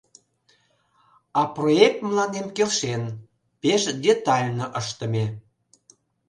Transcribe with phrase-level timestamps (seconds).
[1.39, 3.03] А проект мыланем келшен,
[3.61, 5.25] пеш детально ыштыме...